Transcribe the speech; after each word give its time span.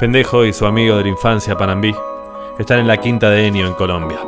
Pendejo 0.00 0.46
y 0.46 0.52
su 0.54 0.64
amigo 0.64 0.96
de 0.96 1.02
la 1.02 1.08
infancia, 1.10 1.56
Panambí, 1.58 1.94
están 2.58 2.78
en 2.78 2.88
la 2.88 2.96
quinta 2.96 3.28
de 3.28 3.46
Enio 3.46 3.66
en 3.66 3.74
Colombia. 3.74 4.18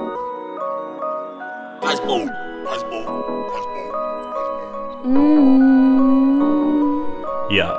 Mm, 5.32 7.02
Ya, 7.50 7.74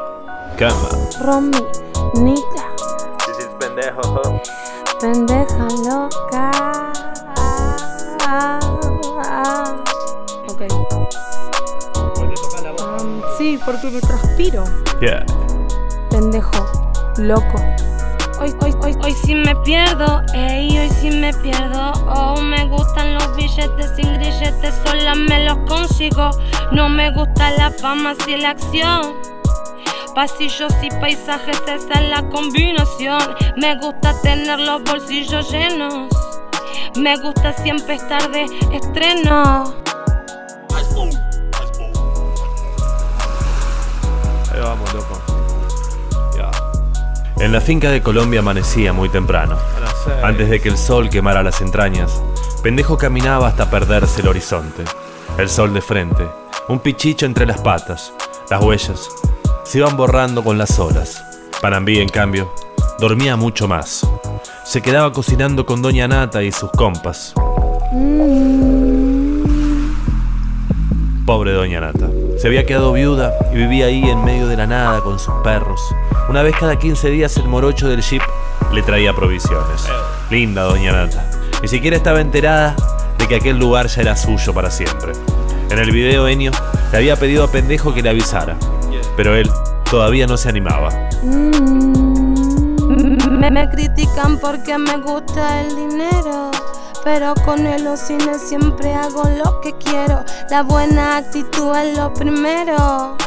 cama. 0.57 0.89
Rominita, 1.21 2.65
pendejo. 3.59 4.01
pendeja 4.99 5.67
loca. 5.85 6.51
Ok. 10.49 10.61
Um, 12.79 13.21
sí, 13.37 13.59
porque 13.65 13.89
me 13.89 14.01
transpiro. 14.01 14.63
Yeah. 14.99 15.25
Pendejo, 16.09 16.65
loco. 17.17 17.59
Hoy, 18.43 18.53
hoy, 19.01 19.13
sí 19.23 19.35
me 19.35 19.55
pierdo, 19.55 20.21
ey, 20.33 20.77
hoy 20.77 20.89
sí 20.89 21.09
me 21.09 21.33
pierdo. 21.33 21.93
Oh, 22.09 22.41
me 22.41 22.65
gustan 22.65 23.13
los 23.13 23.33
billetes 23.37 23.95
sin 23.95 24.13
grilletes, 24.15 24.75
sola 24.85 25.15
me 25.15 25.45
los 25.45 25.59
consigo. 25.59 26.29
No 26.73 26.89
me 26.89 27.09
gusta 27.11 27.51
la 27.51 27.71
fama, 27.71 28.13
si 28.25 28.35
la 28.35 28.49
acción. 28.49 29.13
Pasillos 30.13 30.73
y 30.81 30.89
paisajes, 30.89 31.57
esa 31.65 31.93
es 32.01 32.09
la 32.09 32.27
combinación. 32.31 33.21
Me 33.55 33.77
gusta 33.77 34.13
tener 34.21 34.59
los 34.59 34.83
bolsillos 34.83 35.49
llenos. 35.49 36.09
Me 36.97 37.15
gusta 37.15 37.53
siempre 37.53 37.95
estar 37.95 38.29
de 38.29 38.43
estreno. 38.73 39.73
En 47.43 47.51
la 47.51 47.59
finca 47.59 47.91
de 47.91 48.01
Colombia 48.01 48.39
amanecía 48.39 48.93
muy 48.93 49.09
temprano. 49.09 49.57
Antes 50.23 50.49
de 50.49 50.61
que 50.61 50.69
el 50.69 50.77
sol 50.77 51.09
quemara 51.09 51.43
las 51.43 51.59
entrañas, 51.59 52.23
Pendejo 52.63 52.97
caminaba 52.97 53.49
hasta 53.49 53.69
perderse 53.69 54.21
el 54.21 54.29
horizonte. 54.29 54.85
El 55.37 55.49
sol 55.49 55.73
de 55.73 55.81
frente, 55.81 56.25
un 56.69 56.79
pichicho 56.79 57.25
entre 57.25 57.45
las 57.45 57.59
patas, 57.59 58.13
las 58.49 58.63
huellas 58.63 59.09
se 59.65 59.79
iban 59.79 59.97
borrando 59.97 60.41
con 60.41 60.57
las 60.57 60.79
olas. 60.79 61.21
Panambí, 61.61 61.99
en 61.99 62.07
cambio, 62.07 62.49
dormía 62.97 63.35
mucho 63.35 63.67
más. 63.67 64.07
Se 64.63 64.81
quedaba 64.81 65.11
cocinando 65.11 65.65
con 65.65 65.81
Doña 65.81 66.07
Nata 66.07 66.43
y 66.43 66.51
sus 66.53 66.71
compas. 66.71 67.33
Pobre 71.25 71.51
Doña 71.51 71.81
Nata. 71.81 72.22
Se 72.43 72.49
había 72.49 72.65
quedado 72.65 72.91
viuda 72.91 73.31
y 73.53 73.55
vivía 73.55 73.85
ahí 73.85 74.03
en 74.03 74.21
medio 74.25 74.47
de 74.47 74.57
la 74.57 74.67
nada 74.67 74.99
con 74.99 75.17
sus 75.17 75.33
perros. 75.45 75.79
Una 76.27 76.43
vez 76.43 76.53
cada 76.59 76.77
15 76.77 77.09
días 77.09 77.37
el 77.37 77.47
morocho 77.47 77.87
del 77.87 78.01
jeep 78.01 78.21
le 78.73 78.83
traía 78.83 79.13
provisiones. 79.13 79.87
Linda 80.29 80.63
Doña 80.63 80.91
Nata. 80.91 81.23
Ni 81.61 81.69
siquiera 81.69 81.95
estaba 81.95 82.19
enterada 82.19 82.75
de 83.17 83.29
que 83.29 83.35
aquel 83.37 83.57
lugar 83.57 83.87
ya 83.87 84.01
era 84.01 84.17
suyo 84.17 84.53
para 84.53 84.69
siempre. 84.69 85.13
En 85.69 85.79
el 85.79 85.91
video 85.91 86.27
Enio 86.27 86.51
le 86.91 86.97
había 86.97 87.15
pedido 87.15 87.45
a 87.45 87.47
Pendejo 87.49 87.93
que 87.93 88.01
le 88.01 88.09
avisara, 88.09 88.57
pero 89.15 89.37
él 89.37 89.49
todavía 89.89 90.27
no 90.27 90.35
se 90.35 90.49
animaba. 90.49 90.89
Me, 93.39 93.51
me 93.51 93.69
critican 93.69 94.37
porque 94.37 94.77
me 94.77 94.97
gusta 94.97 95.61
el 95.61 95.73
dinero. 95.77 96.52
Pero 97.03 97.33
con 97.45 97.67
el 97.67 97.85
o 97.87 97.97
sin 97.97 98.21
él 98.21 98.39
siempre 98.39 98.93
hago 98.93 99.23
lo 99.23 99.59
que 99.61 99.73
quiero. 99.73 100.23
La 100.49 100.63
buena 100.63 101.17
actitud 101.17 101.75
es 101.75 101.97
lo 101.97 102.13
primero. 102.13 103.17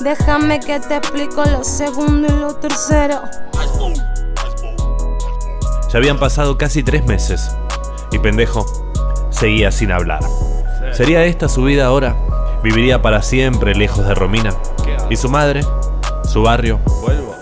Déjame 0.00 0.60
que 0.60 0.80
te 0.80 0.96
explico 0.96 1.44
lo 1.44 1.62
segundo 1.62 2.28
y 2.28 2.40
lo 2.40 2.54
tercero. 2.54 3.22
Ya 5.92 5.98
habían 5.98 6.18
pasado 6.18 6.56
casi 6.56 6.82
tres 6.82 7.04
meses 7.04 7.50
y 8.10 8.18
Pendejo 8.18 8.64
seguía 9.30 9.70
sin 9.70 9.92
hablar. 9.92 10.20
¿Sería 10.92 11.24
esta 11.24 11.48
su 11.48 11.64
vida 11.64 11.86
ahora? 11.86 12.16
¿Viviría 12.62 13.02
para 13.02 13.22
siempre 13.22 13.74
lejos 13.74 14.06
de 14.06 14.14
Romina? 14.14 14.54
¿Y 15.10 15.16
su 15.16 15.28
madre? 15.28 15.62
¿Su 16.24 16.42
barrio? 16.42 16.78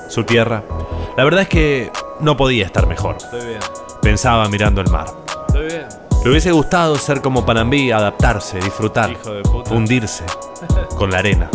¿Su 0.09 0.25
tierra? 0.25 0.65
La 1.17 1.25
verdad 1.25 1.43
es 1.43 1.49
que 1.49 1.93
no 2.21 2.37
podía 2.37 2.65
estar 2.65 2.87
mejor. 2.87 3.19
Pensaba 4.00 4.49
mirando 4.49 4.81
el 4.81 4.91
mar. 4.91 5.28
Le 5.54 6.31
hubiese 6.31 6.53
gustado 6.53 6.97
ser 6.97 7.20
como 7.20 7.47
Panambí, 7.47 7.91
adaptarse, 7.91 8.59
disfrutar, 8.59 9.16
fundirse 9.64 10.25
con 10.97 11.10
la 11.10 11.19
arena. 11.19 11.48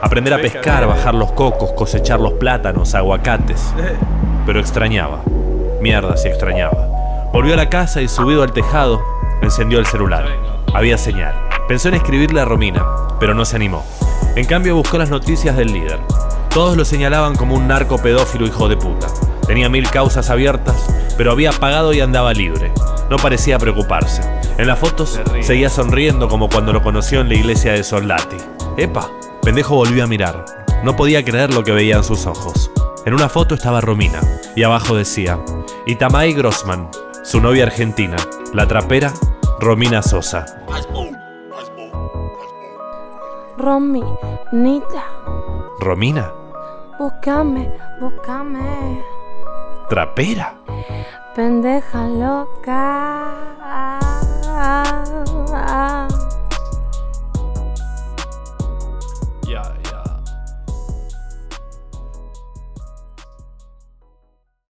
Aprender 0.00 0.34
a 0.34 0.38
pescar, 0.38 0.86
bajar 0.86 1.14
los 1.14 1.32
cocos, 1.32 1.72
cosechar 1.72 2.20
los 2.20 2.34
plátanos, 2.34 2.94
aguacates. 2.94 3.74
Pero 4.46 4.60
extrañaba. 4.60 5.22
Mierda 5.80 6.16
si 6.16 6.28
extrañaba. 6.28 7.28
Volvió 7.32 7.54
a 7.54 7.56
la 7.56 7.68
casa 7.68 8.00
y 8.00 8.08
subido 8.08 8.42
al 8.42 8.52
tejado, 8.52 9.02
encendió 9.42 9.78
el 9.78 9.86
celular. 9.86 10.26
Había 10.74 10.98
señal. 10.98 11.34
Pensó 11.68 11.88
en 11.88 11.94
escribirle 11.94 12.40
a 12.40 12.46
Romina, 12.46 12.84
pero 13.20 13.34
no 13.34 13.44
se 13.44 13.56
animó. 13.56 13.84
En 14.36 14.46
cambio 14.46 14.74
buscó 14.74 14.96
las 14.96 15.10
noticias 15.10 15.56
del 15.56 15.72
líder. 15.72 15.98
Todos 16.48 16.76
lo 16.76 16.84
señalaban 16.86 17.36
como 17.36 17.54
un 17.54 17.68
narco 17.68 17.98
pedófilo 17.98 18.46
hijo 18.46 18.68
de 18.68 18.78
puta. 18.78 19.08
Tenía 19.46 19.68
mil 19.68 19.90
causas 19.90 20.30
abiertas, 20.30 20.86
pero 21.18 21.32
había 21.32 21.52
pagado 21.52 21.92
y 21.92 22.00
andaba 22.00 22.32
libre. 22.32 22.72
No 23.10 23.16
parecía 23.16 23.58
preocuparse. 23.58 24.22
En 24.56 24.68
las 24.68 24.78
fotos 24.78 25.20
seguía 25.42 25.68
sonriendo 25.68 26.28
como 26.28 26.48
cuando 26.48 26.72
lo 26.72 26.82
conoció 26.82 27.20
en 27.20 27.28
la 27.28 27.34
iglesia 27.34 27.72
de 27.72 27.82
Soldati. 27.82 28.36
¡Epa! 28.76 29.10
Pendejo 29.42 29.74
volvió 29.74 30.04
a 30.04 30.06
mirar. 30.06 30.44
No 30.84 30.94
podía 30.94 31.24
creer 31.24 31.52
lo 31.52 31.64
que 31.64 31.72
veía 31.72 31.96
en 31.96 32.04
sus 32.04 32.26
ojos. 32.26 32.70
En 33.04 33.14
una 33.14 33.28
foto 33.28 33.54
estaba 33.54 33.80
Romina 33.80 34.20
y 34.54 34.62
abajo 34.62 34.94
decía 34.94 35.38
Itamay 35.86 36.34
Grossman, 36.34 36.88
su 37.24 37.40
novia 37.40 37.64
argentina, 37.64 38.16
la 38.52 38.68
trapera 38.68 39.12
Romina 39.60 40.02
Sosa. 40.02 40.46
Rominita, 43.56 45.04
¿Romina? 45.80 46.32
búscame, 46.98 47.70
búscame 48.00 49.17
trapera. 49.88 50.54
Pendeja 51.34 52.06
loca. 52.06 52.84
Ya, 59.48 59.62